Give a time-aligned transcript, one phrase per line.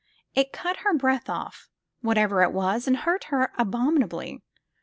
[0.33, 1.69] It cut her breath off,
[2.01, 4.41] whatever it was, and hurt her abominably.